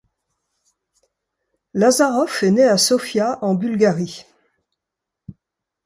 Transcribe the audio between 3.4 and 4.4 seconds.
en Bulgarie.